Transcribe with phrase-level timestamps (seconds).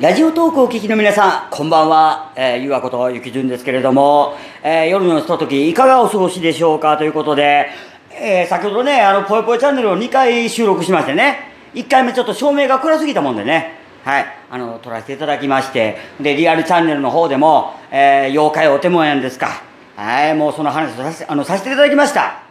[0.00, 2.32] ラジオトークをお聞きの皆さん、こんばんは。
[2.34, 7.68] えー、ゆうわことゆきじゅんですけれども、えー、夜のひととき、いかがお過ごしでしょうかということで、
[8.10, 19.62] えー、先ほどね、あの、ぽいぽいチャンネルを2回収録しましてね、1回目ちょっと照明が暗すぎたもんでね、はい、あの、撮らせていただきまして、で、リアルチャンネルの方でも、えー、妖怪お手もやんですか。
[19.94, 22.42] はい、もうその話をさせあのさせていただきました。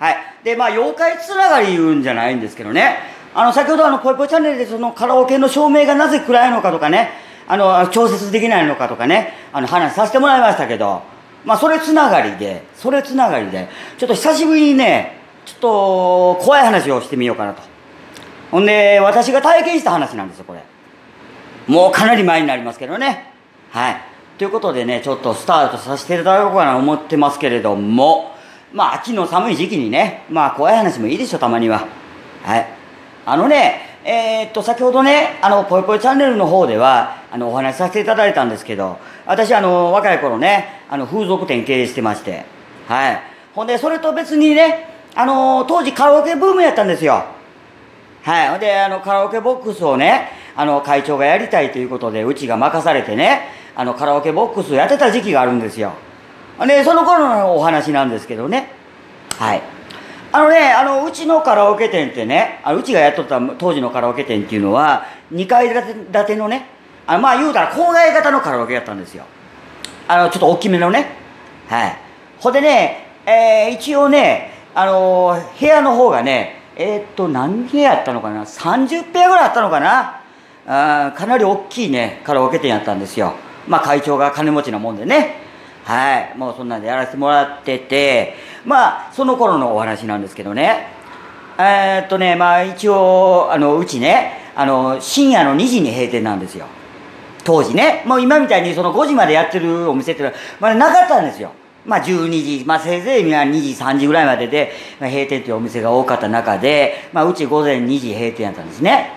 [0.00, 0.16] はい。
[0.42, 2.96] で、まあ、妖怪つながり言うんじゃないんですけどね、
[3.38, 7.10] あの、先ほどあの、ぽいぽいチャンネルでそのカラオケの照明がなぜ暗いのかとかね、
[7.46, 11.02] あの、調節できないのかとかね、あの、話させてもらいましたけど、
[11.44, 17.62] まあ、それつながりで、それつながりで、ちょっと久しぶりにね、ちょっと、怖い話をしてみようかなと。
[18.50, 20.64] ほんで、私が体験した話なんですよ、これ。
[21.68, 23.32] もうかなり前になりますけどね。
[23.70, 23.96] はい。
[24.36, 28.32] ということでね、ちょっとスタートさせていただこうかなと思ってますけれども、
[28.72, 31.86] まあ、秋の寒い時期にね、まあ、怖い話もいいでしょ、たまには。
[32.42, 32.77] はい。
[33.30, 38.96] あのね、えー、っと、先ほどね、あの、ぽいぽいチャンネルの方では、あの、お話しさせていただいたんですけど、
[39.26, 42.46] 私、あの、若い頃ね、あの、風俗店経営してまして、
[42.86, 43.20] はい。
[43.54, 47.22] ほんで、それと別にね、あの、当時カラオケブームやったんですよ。
[48.22, 48.48] はい。
[48.48, 53.42] ほんで、あの、カラオケボックスをね、あの、会長がやりたいということで、うちが任されてね、
[53.76, 55.92] あの、カラオケボックスをやってた時期があるんですよ。
[56.66, 58.72] で、その頃のお話なんですけどね。
[59.38, 59.77] はい。
[60.30, 66.66] あのね、あの、うちのカラオケ店ってね、あうちがやっとった当時のカラオケ店っていうのは、2階建てのね、
[67.06, 69.24] あまあ言うたら郊外型のカラオケやったんですよ。
[70.06, 71.06] あの、ちょっと大きめのね。
[71.68, 71.96] はい。
[72.38, 80.22] ほんでね、えー、一応ね、あのー、部屋の方がね、えー、っと、何部屋あったのかな ?30 部屋ぐらいあったのかな？
[80.66, 83.32] あかなり大きいね、カラオケ店やったんですよ。
[83.66, 85.47] まあ会長が金持ちなもんでね。
[85.84, 86.36] はい。
[86.36, 88.34] もうそんなんでやらせてもらってて、
[88.64, 90.98] まあ、その頃のお話なんですけどね。
[91.58, 96.66] えー、っとね、まあ一応、あの、うちね、あの、深夜の2時に閉店なんですよ。
[97.42, 98.04] 当時ね。
[98.06, 101.50] もう今みたいにその5時までやってるお店ってのは、まだなかったんですよ。
[101.84, 109.10] まあ12時、まあせいぜい2時、3時ぐらいまでで、まあ、閉店っていうお店が多かった中で、まあうち午前2時閉店やったんですね。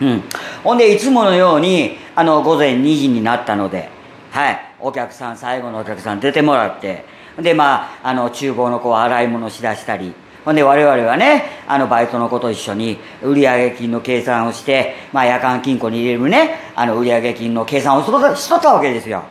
[0.00, 0.24] うん。
[0.64, 3.88] ほんで、いつものように、あの、午前2時になったので、
[4.30, 4.60] はい。
[4.80, 7.04] お客さん、最後のお客さん出てもらって、
[7.40, 10.14] で、まあ、あの、厨房の子は洗い物しだしたり、
[10.46, 19.24] ほんで我々はね、あのバイトの子と一緒に売上金の計算をして、まあ夜間金庫に入れるね、あの売上金の計算をしとったわけですよ。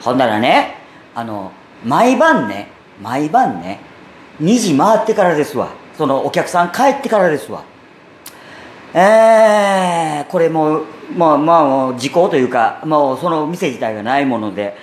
[0.00, 0.76] ほんならね、
[1.16, 1.50] あの、
[1.84, 2.68] 毎晩ね、
[3.02, 3.80] 毎晩ね、
[4.40, 5.70] 2時回ってからですわ。
[5.98, 7.64] そのお客さん帰ってからですわ。
[8.92, 10.86] えー、これもう、
[11.16, 14.76] まあまあ、時効というか、もうその店自体がないもので、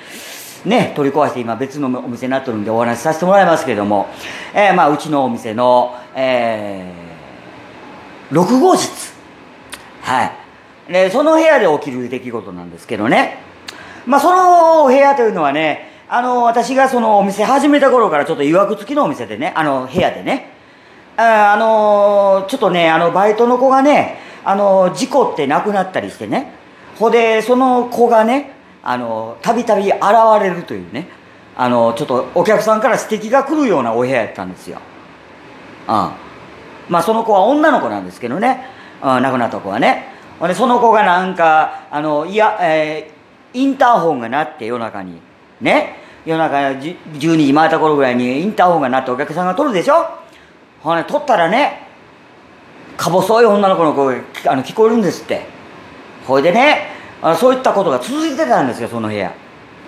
[0.65, 4.07] ね、取り壊して今別のお店になってるんでお話しさせてもらいますけれども、
[4.53, 9.13] えー、まあ、うちのお店の、えー、6号室。
[10.01, 10.31] はい。
[10.91, 13.39] で、その部屋で起きる出来事なんですけどね。
[14.05, 20.56] まあ、その部屋というのはね、あの、私がそのお店始めた頃からちょっと曰く付きのお店でね、あの、部屋でね、
[21.17, 26.53] ああのちょっとねあのバイトの子がねあの事故って亡くなったりしてね。
[26.97, 29.99] ほでその子がねあのたびたび現
[30.41, 31.09] れるというね。
[31.59, 34.77] あのちょっとお客さんから指摘が来るようなお部屋やったんですよ、
[35.87, 35.93] うん、
[36.87, 38.63] まあその子は女の子なんですけどね、
[39.01, 40.05] うん、亡くなった子はね。
[40.39, 45.19] ほでその子がなんかあのいや、えー、インターホンが鳴って夜中に
[45.59, 46.05] ね。
[46.27, 50.05] 夜中12時回った頃ぐらいにインターホンが鳴ってお客さんが取るでしょ。
[50.87, 51.81] ほね、取ったらね、
[52.95, 55.41] か細い女の子の声あの聞こえるんですって。
[56.25, 56.87] ほいでね、
[57.21, 59.33] あのそういったことが続いてたんですよ、その部屋。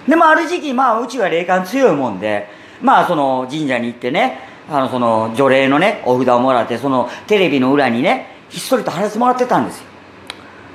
[0.10, 2.50] で、まあ、る時期、まあ、うちは霊感強いもんで、
[2.82, 4.40] まあ、その神社に行ってね、
[4.70, 9.86] あの、その除霊のね、お札をもらって、そのテレビの裏にね、ひっそりと貼らせてもらってたんですよ。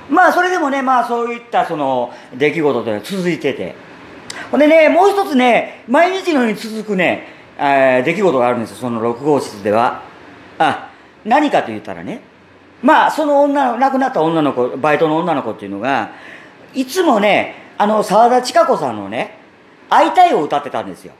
[0.09, 3.75] まあ、それでもね、まあ、そういったその出来事で続いてて。
[4.49, 10.14] ほんでね、もう一つね、毎日のように続くね、えー、出来事があるんですよ、その6号室では。
[10.59, 10.91] あ
[11.23, 12.21] 何かと言ったらね
[12.81, 16.11] まあその女の亡くなった女の子バイトの女の子っていうのが
[16.73, 19.39] いつもねあの沢田千佳子さんのね
[19.89, 21.13] 「会いたい」を歌ってたんですよ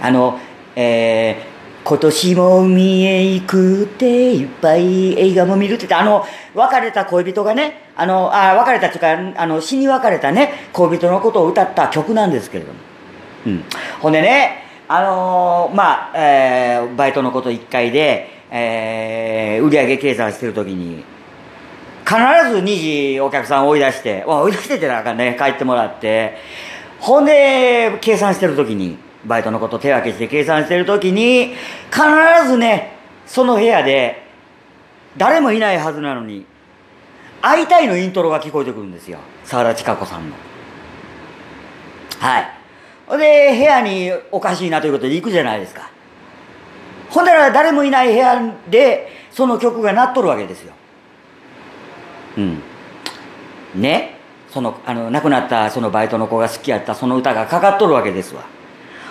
[0.00, 0.38] あの
[0.74, 1.56] えー
[1.86, 9.00] 今年も海へ行くっていっぱい映画も見るって言って、あの、別れた恋人がね、あの、あ別れたっていう
[9.34, 12.78] か、あの、死に別れたね、恋人のことを歌った曲なんですけれども。
[13.46, 13.64] うん。
[14.00, 21.04] ほんでね、あのー、まあ、えー、バイトのこと1回で、えー、売上計算してる時に、
[22.04, 22.16] 必
[22.50, 26.36] ず2時お客さん追い出して、追い出しててなんかね、帰ってもらって、
[27.00, 31.54] ほんで、計算してる時に、バイトのこと手分けして計算してる時に、
[31.90, 32.92] 必ずね、
[33.26, 34.22] その部屋で、
[35.16, 36.46] 誰もいないはずなのに、
[37.42, 39.18] 会いたいのイントロが聞こえてくるんですよ。
[39.44, 40.36] 沢田千佳子さんの。
[42.20, 42.55] はい。
[43.06, 45.90] ほんで、部屋におかしいなということで行くじゃないですか。
[47.10, 50.72] ほんなら誰もいない部屋で、その曲が鳴っとるわけですよ。
[52.36, 52.62] うん。
[53.74, 54.16] ね。
[54.50, 58.44] その、あの、亡くなったそのバイトの子が好きやったその歌がかかっとるわけですわ。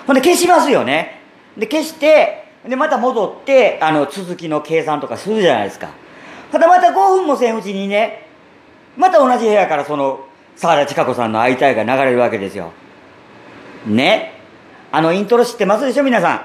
[0.06, 1.22] ほんで消しますよね。
[1.58, 5.90] で、消して、で、また戻って、あの、続きの計算とかするじゃないですか。
[6.52, 8.28] ただまた5分もせんうちにね、
[8.98, 10.20] また同じ部屋からその、
[10.56, 12.72] 沢田千佳子さんの会いたいが流れるわけですよ。
[13.86, 14.34] ね。
[14.92, 16.42] あのイントロ知ってますでしょ皆さん？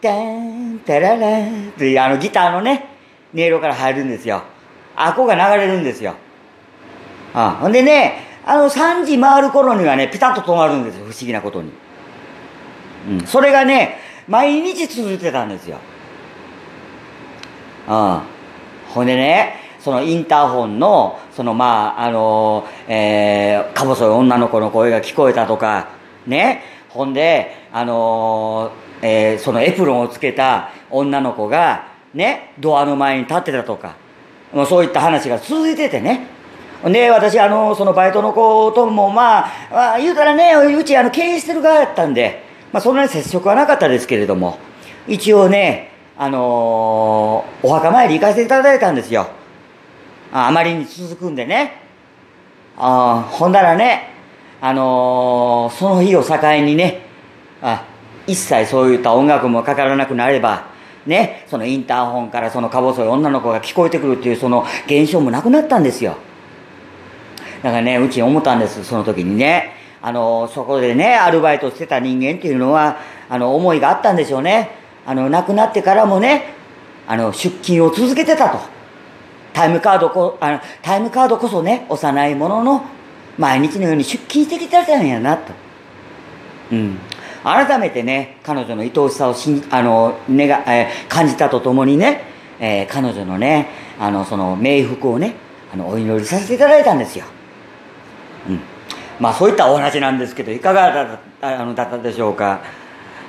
[0.00, 2.86] タン、タララっていうあのギターのね、
[3.34, 4.42] 音色から入るんですよ。
[4.96, 6.14] あこが流れるんですよ。
[7.34, 11.04] あほんでね、あの3時回る頃にはね、ピタッと止まるんですよ。
[11.04, 11.70] 不思議なことに。
[13.08, 13.26] うん。
[13.26, 15.78] それがね、毎日続いてたんですよ。
[17.88, 18.20] うん。
[18.88, 25.88] ほんでね、そのインターホンの、そのまあ、あのー、えー、か細い女の子の声が聞こえたとか、
[26.26, 26.62] ね。
[26.90, 33.96] ほんで、あのー、えー、そのエプロンをつけた女の子が、ね、ドアの前に立ってたとか、
[34.52, 36.26] もうそういった話が続いててね。
[36.84, 42.42] で、私、あの、そのバイトの子とも、まあ、まあ、言うたらね、うち、あの、経営してる側やったんで、
[42.72, 44.58] まあ、そんなに接触はなかったですけれども、
[45.06, 49.28] 一応ね、あのー、お墓参り行かせていただいたんですよ。
[50.32, 51.80] ああまりに続くんでね。
[52.76, 54.08] あほんだらね、
[54.60, 57.06] あのー、その日を境にね、
[57.62, 57.84] あ
[58.26, 60.68] 一切そういった音楽もかからなくなれば、
[61.06, 66.16] ね、そのインターホンからそのか細い女の子が聞こえてくるっていうその現象もなくなったんですよ。
[67.62, 69.72] だからね、うち思ったんです、その時にね。
[70.02, 72.96] あの、そこでね、アルバイトしてた人間っていうのは、
[73.28, 74.70] あの、思いがあったんでしょうね。
[75.06, 76.54] あの、亡くなってからもね、
[77.06, 78.58] あの、出勤を続けてたと。
[79.52, 82.82] タイムカードこ、あの、タイムカードこそね、幼いものの、
[83.40, 85.54] 毎日のように出勤してきてたんやな、と。
[86.72, 86.98] うん。
[87.42, 92.22] 改めてね、彼女の愛おしさをしあの、ねが、えー、感じたとともにね、
[92.60, 95.36] えー、彼女のね、あの、その、冥福をね、
[95.72, 97.24] あの、お祈りさせていただいたんですよ。
[98.46, 98.60] うん。
[99.18, 102.60] まあそういったお話なんですけど、いかがだあのだったでしょうか。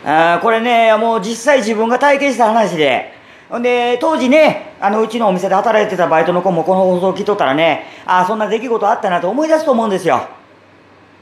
[0.05, 3.13] あこれね、もう実際自分が体験した話で、
[3.49, 10.28] ほんで、当時ね、あの、うちのお店で働いてたバイトの子もこの放送を聞いとったらね、ああ、そんな出来事あったなと思い出すと思うんですよ。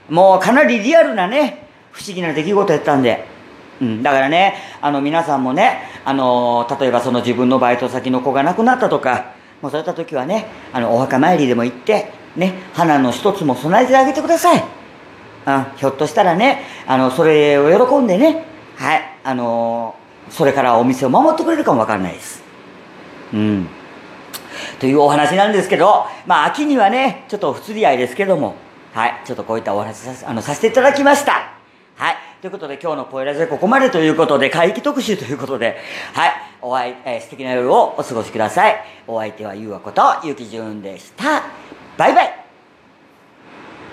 [0.10, 3.26] もうかなりリアルなね、不思議な出来事やったんで。
[3.82, 14.64] うん、だからね、あの、皆さんもね、あの、例えばその自分のバイト先の子が亡くなったとか、もうそういった時はね、あの、お墓参りでも行って、ね、花の一つも備えてあげてください。
[15.46, 18.46] あひょっとしたらね、あの、それを喜んでね、
[18.76, 19.96] はい、あの、
[20.30, 22.49] それからお店を守ってくれるかもわかんないです。
[23.34, 23.68] うん。
[24.80, 28.56] というお話なんですけど、まあ、秋にはね、ちょっと不釣り合いですけども、
[28.94, 31.52] はい、ちょっとこういったお話さあのさせていただきました。
[31.96, 32.16] はい。
[32.42, 35.78] ということで、今日のポエラジはここまでということで、会議特集ということで、
[36.14, 36.32] はい。
[36.62, 38.84] お会い、えー、素敵な夜をお過ごしください。
[39.08, 41.44] お相手はゆうわこと、ゆきじゅんでした。
[41.98, 42.39] バイバイ